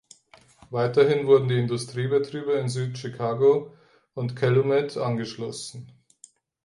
[0.71, 3.71] Weiterhin wurden die Industriebetriebe in Süd-Chicago
[4.15, 5.91] und Calumet angeschlossen.